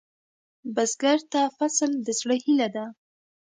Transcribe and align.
بزګر 0.75 1.19
ته 1.31 1.41
فصل 1.57 1.91
د 2.05 2.07
زړۀ 2.19 2.35
هيله 2.43 2.67
ده 2.75 2.85